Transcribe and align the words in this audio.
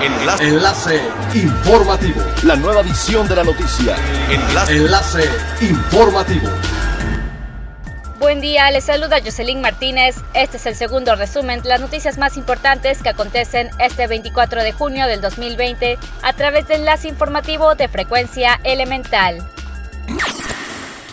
Enlace. 0.00 0.44
Enlace 0.44 1.00
informativo. 1.34 2.22
La 2.44 2.54
nueva 2.54 2.82
edición 2.82 3.26
de 3.26 3.34
la 3.34 3.42
noticia. 3.42 3.96
Enlace. 4.30 4.76
Enlace 4.76 5.24
informativo. 5.60 6.48
Buen 8.20 8.40
día, 8.40 8.70
les 8.70 8.84
saluda 8.84 9.18
Jocelyn 9.24 9.60
Martínez. 9.60 10.16
Este 10.34 10.56
es 10.56 10.66
el 10.66 10.76
segundo 10.76 11.16
resumen 11.16 11.62
de 11.62 11.70
las 11.70 11.80
noticias 11.80 12.16
más 12.16 12.36
importantes 12.36 13.02
que 13.02 13.08
acontecen 13.08 13.70
este 13.80 14.06
24 14.06 14.62
de 14.62 14.70
junio 14.72 15.06
del 15.06 15.20
2020 15.20 15.98
a 16.22 16.32
través 16.32 16.68
del 16.68 16.80
enlace 16.80 17.08
informativo 17.08 17.74
de 17.74 17.88
frecuencia 17.88 18.60
elemental. 18.62 19.38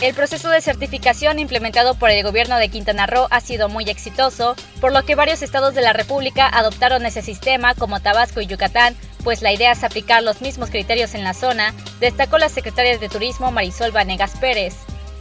El 0.00 0.12
proceso 0.12 0.50
de 0.50 0.60
certificación 0.60 1.38
implementado 1.38 1.94
por 1.94 2.10
el 2.10 2.22
gobierno 2.22 2.58
de 2.58 2.68
Quintana 2.68 3.06
Roo 3.06 3.28
ha 3.30 3.40
sido 3.40 3.70
muy 3.70 3.88
exitoso, 3.88 4.54
por 4.78 4.92
lo 4.92 5.02
que 5.06 5.14
varios 5.14 5.40
estados 5.40 5.74
de 5.74 5.80
la 5.80 5.94
República 5.94 6.46
adoptaron 6.46 7.06
ese 7.06 7.22
sistema 7.22 7.74
como 7.74 8.00
Tabasco 8.00 8.42
y 8.42 8.46
Yucatán, 8.46 8.94
pues 9.24 9.40
la 9.40 9.54
idea 9.54 9.72
es 9.72 9.84
aplicar 9.84 10.22
los 10.22 10.42
mismos 10.42 10.68
criterios 10.68 11.14
en 11.14 11.24
la 11.24 11.32
zona, 11.32 11.72
destacó 11.98 12.36
la 12.36 12.50
secretaria 12.50 12.98
de 12.98 13.08
Turismo 13.08 13.50
Marisol 13.50 13.90
Vanegas 13.90 14.36
Pérez. 14.38 14.74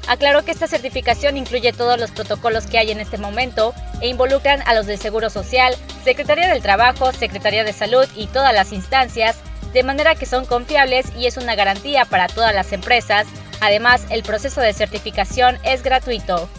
Aclaró 0.10 0.44
que 0.44 0.52
esta 0.52 0.68
certificación 0.68 1.38
incluye 1.38 1.72
todos 1.72 1.98
los 1.98 2.12
protocolos 2.12 2.68
que 2.68 2.78
hay 2.78 2.92
en 2.92 3.00
este 3.00 3.18
momento 3.18 3.74
e 4.02 4.10
involucran 4.10 4.62
a 4.66 4.74
los 4.76 4.88
del 4.88 5.00
Seguro 5.00 5.30
Social, 5.30 5.74
Secretaría 6.04 6.50
del 6.50 6.62
Trabajo, 6.62 7.14
Secretaría 7.14 7.64
de 7.64 7.72
Salud 7.72 8.06
y 8.14 8.28
todas 8.28 8.54
las 8.54 8.74
instancias, 8.74 9.38
de 9.74 9.84
manera 9.84 10.16
que 10.16 10.26
son 10.26 10.46
confiables 10.46 11.06
y 11.18 11.28
es 11.28 11.38
una 11.38 11.56
garantía 11.56 12.06
para 12.06 12.28
todas 12.28 12.54
las 12.54 12.72
empresas, 12.72 13.26
Además, 13.62 14.06
el 14.10 14.24
proceso 14.24 14.62
de 14.62 14.74
certificación 14.74 15.58
es 15.64 15.84
gratuito. 15.84 16.50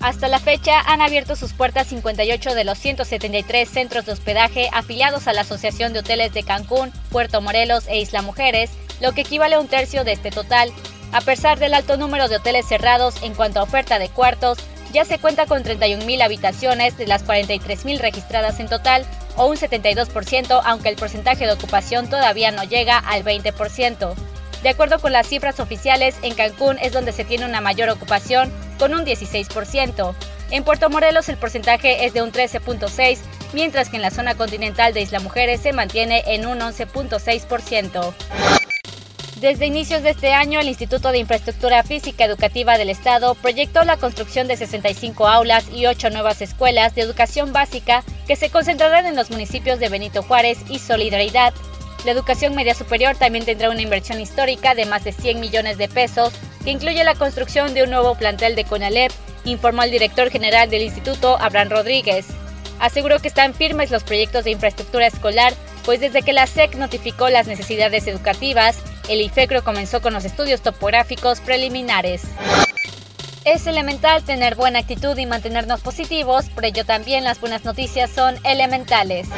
Hasta 0.00 0.28
la 0.28 0.38
fecha 0.38 0.80
han 0.80 1.02
abierto 1.02 1.36
sus 1.36 1.52
puertas 1.52 1.88
58 1.88 2.54
de 2.54 2.64
los 2.64 2.78
173 2.78 3.68
centros 3.68 4.06
de 4.06 4.12
hospedaje 4.12 4.70
afiliados 4.72 5.28
a 5.28 5.34
la 5.34 5.42
Asociación 5.42 5.92
de 5.92 5.98
Hoteles 5.98 6.32
de 6.32 6.42
Cancún, 6.42 6.90
Puerto 7.10 7.42
Morelos 7.42 7.86
e 7.86 7.98
Isla 7.98 8.22
Mujeres, 8.22 8.70
lo 9.02 9.12
que 9.12 9.20
equivale 9.20 9.56
a 9.56 9.60
un 9.60 9.68
tercio 9.68 10.02
de 10.02 10.12
este 10.12 10.30
total. 10.30 10.72
A 11.12 11.20
pesar 11.20 11.58
del 11.58 11.74
alto 11.74 11.98
número 11.98 12.28
de 12.28 12.36
hoteles 12.36 12.66
cerrados 12.66 13.22
en 13.22 13.34
cuanto 13.34 13.60
a 13.60 13.64
oferta 13.64 13.98
de 13.98 14.08
cuartos, 14.08 14.58
ya 14.92 15.04
se 15.04 15.18
cuenta 15.18 15.44
con 15.44 15.62
31.000 15.62 16.22
habitaciones 16.22 16.96
de 16.96 17.06
las 17.06 17.24
43.000 17.24 17.98
registradas 17.98 18.58
en 18.58 18.68
total, 18.68 19.04
o 19.36 19.46
un 19.46 19.56
72%, 19.56 20.62
aunque 20.64 20.88
el 20.88 20.96
porcentaje 20.96 21.46
de 21.46 21.52
ocupación 21.52 22.08
todavía 22.08 22.50
no 22.50 22.64
llega 22.64 22.98
al 22.98 23.22
20%. 23.22 24.14
De 24.62 24.68
acuerdo 24.68 24.98
con 24.98 25.12
las 25.12 25.26
cifras 25.26 25.58
oficiales, 25.58 26.16
en 26.22 26.34
Cancún 26.34 26.78
es 26.80 26.92
donde 26.92 27.12
se 27.12 27.24
tiene 27.24 27.46
una 27.46 27.60
mayor 27.60 27.88
ocupación, 27.88 28.52
con 28.78 28.94
un 28.94 29.04
16%. 29.04 30.14
En 30.50 30.64
Puerto 30.64 30.90
Morelos 30.90 31.28
el 31.28 31.36
porcentaje 31.36 32.04
es 32.04 32.12
de 32.12 32.22
un 32.22 32.32
13.6%, 32.32 33.18
mientras 33.52 33.88
que 33.88 33.96
en 33.96 34.02
la 34.02 34.10
zona 34.10 34.34
continental 34.34 34.92
de 34.92 35.00
Isla 35.00 35.20
Mujeres 35.20 35.60
se 35.60 35.72
mantiene 35.72 36.22
en 36.26 36.46
un 36.46 36.58
11.6%. 36.60 38.14
Desde 39.40 39.64
inicios 39.64 40.02
de 40.02 40.10
este 40.10 40.34
año, 40.34 40.60
el 40.60 40.68
Instituto 40.68 41.12
de 41.12 41.18
Infraestructura 41.18 41.82
Física 41.82 42.26
Educativa 42.26 42.76
del 42.76 42.90
Estado 42.90 43.34
proyectó 43.36 43.84
la 43.84 43.96
construcción 43.96 44.46
de 44.48 44.58
65 44.58 45.26
aulas 45.26 45.64
y 45.72 45.86
8 45.86 46.10
nuevas 46.10 46.42
escuelas 46.42 46.94
de 46.94 47.00
educación 47.00 47.50
básica 47.50 48.04
que 48.26 48.36
se 48.36 48.50
concentrarán 48.50 49.06
en 49.06 49.16
los 49.16 49.30
municipios 49.30 49.78
de 49.78 49.88
Benito 49.88 50.22
Juárez 50.22 50.58
y 50.68 50.78
Solidaridad, 50.78 51.54
la 52.04 52.12
educación 52.12 52.54
media 52.54 52.74
superior 52.74 53.16
también 53.16 53.44
tendrá 53.44 53.70
una 53.70 53.82
inversión 53.82 54.20
histórica 54.20 54.74
de 54.74 54.86
más 54.86 55.04
de 55.04 55.12
100 55.12 55.40
millones 55.40 55.78
de 55.78 55.88
pesos, 55.88 56.32
que 56.64 56.70
incluye 56.70 57.04
la 57.04 57.14
construcción 57.14 57.74
de 57.74 57.82
un 57.82 57.90
nuevo 57.90 58.14
plantel 58.14 58.54
de 58.54 58.64
CONALEP, 58.64 59.12
informó 59.44 59.82
el 59.82 59.90
director 59.90 60.30
general 60.30 60.70
del 60.70 60.82
instituto, 60.82 61.36
Abraham 61.40 61.70
Rodríguez. 61.70 62.26
Aseguró 62.78 63.18
que 63.20 63.28
están 63.28 63.54
firmes 63.54 63.90
los 63.90 64.04
proyectos 64.04 64.44
de 64.44 64.52
infraestructura 64.52 65.06
escolar, 65.06 65.52
pues 65.84 66.00
desde 66.00 66.22
que 66.22 66.32
la 66.32 66.46
SEC 66.46 66.76
notificó 66.76 67.28
las 67.28 67.46
necesidades 67.46 68.06
educativas, 68.06 68.78
el 69.08 69.20
IFECRO 69.20 69.62
comenzó 69.62 70.00
con 70.00 70.14
los 70.14 70.24
estudios 70.24 70.62
topográficos 70.62 71.40
preliminares. 71.40 72.22
Es 73.44 73.66
elemental 73.66 74.22
tener 74.22 74.54
buena 74.54 74.80
actitud 74.80 75.16
y 75.16 75.26
mantenernos 75.26 75.80
positivos, 75.80 76.48
por 76.50 76.64
ello 76.64 76.84
también 76.84 77.24
las 77.24 77.40
buenas 77.40 77.64
noticias 77.64 78.10
son 78.10 78.36
elementales. 78.44 79.28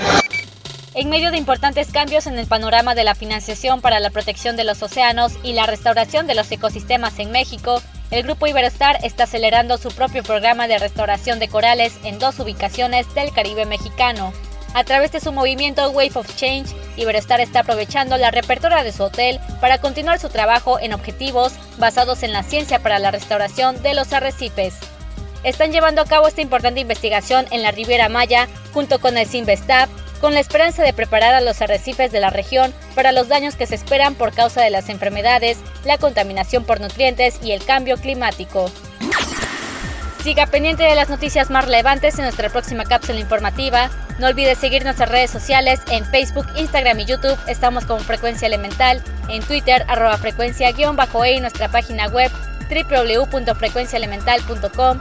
En 0.94 1.08
medio 1.08 1.30
de 1.30 1.38
importantes 1.38 1.90
cambios 1.90 2.26
en 2.26 2.38
el 2.38 2.46
panorama 2.46 2.94
de 2.94 3.02
la 3.02 3.14
financiación 3.14 3.80
para 3.80 3.98
la 3.98 4.10
protección 4.10 4.56
de 4.56 4.64
los 4.64 4.82
océanos 4.82 5.32
y 5.42 5.54
la 5.54 5.64
restauración 5.64 6.26
de 6.26 6.34
los 6.34 6.52
ecosistemas 6.52 7.18
en 7.18 7.30
México, 7.30 7.80
el 8.10 8.24
Grupo 8.24 8.46
Iberostar 8.46 8.98
está 9.02 9.24
acelerando 9.24 9.78
su 9.78 9.88
propio 9.88 10.22
programa 10.22 10.68
de 10.68 10.78
restauración 10.78 11.38
de 11.38 11.48
corales 11.48 11.94
en 12.04 12.18
dos 12.18 12.38
ubicaciones 12.40 13.12
del 13.14 13.32
Caribe 13.32 13.64
mexicano. 13.64 14.34
A 14.74 14.84
través 14.84 15.12
de 15.12 15.20
su 15.20 15.32
movimiento 15.32 15.90
Wave 15.90 16.12
of 16.14 16.36
Change, 16.36 16.74
Iberostar 16.96 17.40
está 17.40 17.60
aprovechando 17.60 18.18
la 18.18 18.30
reapertura 18.30 18.84
de 18.84 18.92
su 18.92 19.04
hotel 19.04 19.40
para 19.62 19.78
continuar 19.78 20.18
su 20.18 20.28
trabajo 20.28 20.78
en 20.78 20.92
objetivos 20.92 21.54
basados 21.78 22.22
en 22.22 22.34
la 22.34 22.42
ciencia 22.42 22.80
para 22.80 22.98
la 22.98 23.10
restauración 23.10 23.82
de 23.82 23.94
los 23.94 24.12
arrecifes. 24.12 24.74
Están 25.42 25.72
llevando 25.72 26.02
a 26.02 26.06
cabo 26.06 26.28
esta 26.28 26.42
importante 26.42 26.80
investigación 26.80 27.46
en 27.50 27.62
la 27.62 27.70
Riviera 27.70 28.10
Maya 28.10 28.46
junto 28.74 29.00
con 29.00 29.16
el 29.16 29.26
Simvestab, 29.26 29.88
con 30.22 30.32
la 30.34 30.40
esperanza 30.40 30.82
de 30.84 30.92
preparar 30.92 31.34
a 31.34 31.40
los 31.40 31.60
arrecifes 31.60 32.12
de 32.12 32.20
la 32.20 32.30
región 32.30 32.72
para 32.94 33.10
los 33.10 33.26
daños 33.26 33.56
que 33.56 33.66
se 33.66 33.74
esperan 33.74 34.14
por 34.14 34.32
causa 34.32 34.62
de 34.62 34.70
las 34.70 34.88
enfermedades, 34.88 35.58
la 35.84 35.98
contaminación 35.98 36.64
por 36.64 36.80
nutrientes 36.80 37.40
y 37.42 37.50
el 37.50 37.64
cambio 37.64 37.96
climático. 37.96 38.70
Siga 40.22 40.46
pendiente 40.46 40.84
de 40.84 40.94
las 40.94 41.08
noticias 41.08 41.50
más 41.50 41.64
relevantes 41.64 42.16
en 42.18 42.22
nuestra 42.22 42.50
próxima 42.50 42.84
cápsula 42.84 43.18
informativa. 43.18 43.90
No 44.20 44.28
olvide 44.28 44.54
seguir 44.54 44.84
nuestras 44.84 45.08
redes 45.08 45.32
sociales 45.32 45.80
en 45.90 46.06
Facebook, 46.06 46.46
Instagram 46.54 47.00
y 47.00 47.06
YouTube. 47.06 47.36
Estamos 47.48 47.84
como 47.84 47.98
Frecuencia 47.98 48.46
Elemental, 48.46 49.02
en 49.28 49.42
Twitter, 49.42 49.84
arroba 49.88 50.16
frecuencia-e 50.18 50.72
y 51.32 51.40
nuestra 51.40 51.68
página 51.68 52.06
web 52.06 52.30
www.frecuenciaelemental.com 52.70 55.00